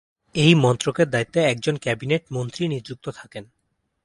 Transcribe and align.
এই 0.35 0.53
মন্ত্রকের 0.55 1.07
দায়িত্বে 1.09 1.39
একজন 1.43 1.75
ক্যাবিনেট 1.77 2.23
মন্ত্রী 2.31 2.63
নিযুক্ত 2.67 3.05
থাকেন। 3.09 3.43